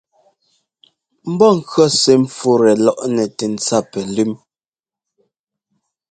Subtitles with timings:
[1.31, 4.31] Mbɔ́ŋkʉɔ́ sɛ́ ḿpfútɛ lɔ́ꞌnɛ tɛ ńtsa pɛlʉ́m.